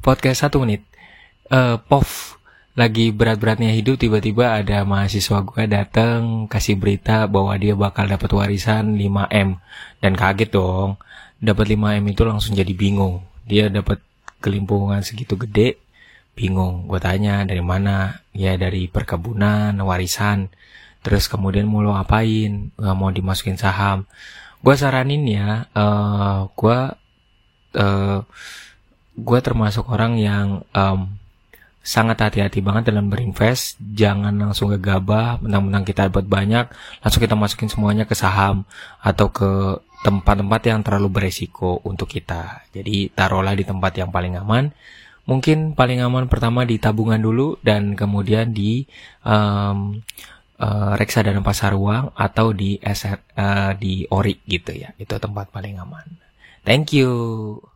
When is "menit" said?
0.64-0.82